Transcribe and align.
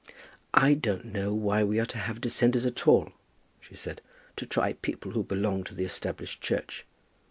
"I 0.55 0.73
don't 0.73 1.05
know 1.05 1.31
why 1.31 1.63
we 1.63 1.79
are 1.79 1.85
to 1.85 1.97
have 1.99 2.21
Dissenters 2.21 2.65
at 2.65 2.87
all," 2.87 3.11
she 3.59 3.75
said, 3.75 4.01
"to 4.35 4.47
try 4.47 4.73
people 4.73 5.11
who 5.11 5.21
belong 5.21 5.63
to 5.65 5.75
the 5.75 5.85
Established 5.85 6.41
Church." 6.41 6.87